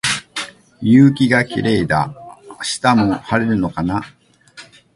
[0.81, 2.11] 夕陽がキレイだ。
[2.49, 4.01] 明日も晴れるのかな。